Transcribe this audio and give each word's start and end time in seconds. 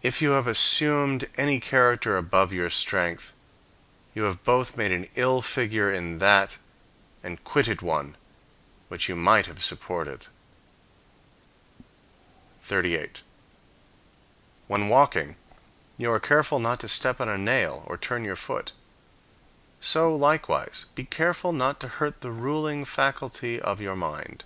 If 0.00 0.22
you 0.22 0.30
have 0.30 0.46
assumed 0.46 1.28
any 1.36 1.60
character 1.60 2.16
above 2.16 2.50
your 2.50 2.70
strength, 2.70 3.34
you 4.14 4.22
have 4.22 4.42
both 4.42 4.78
made 4.78 4.92
an 4.92 5.10
ill 5.14 5.42
figure 5.42 5.92
in 5.92 6.16
that 6.16 6.56
and 7.22 7.44
quitted 7.44 7.82
one 7.82 8.16
which 8.88 9.10
you 9.10 9.14
might 9.14 9.44
have 9.44 9.62
supported. 9.62 10.26
38. 12.62 13.20
When 14.68 14.88
walking, 14.88 15.36
you 15.98 16.12
are 16.12 16.18
careful 16.18 16.58
not 16.60 16.80
to 16.80 16.88
step 16.88 17.20
on 17.20 17.28
a 17.28 17.36
nail 17.36 17.84
or 17.86 17.98
turn 17.98 18.24
your 18.24 18.36
foot; 18.36 18.72
so 19.82 20.16
likewise 20.16 20.86
be 20.94 21.04
careful 21.04 21.52
not 21.52 21.78
to 21.80 21.88
hurt 21.88 22.22
the 22.22 22.30
ruling 22.32 22.86
faculty 22.86 23.60
of 23.60 23.82
your 23.82 23.96
mind. 23.96 24.44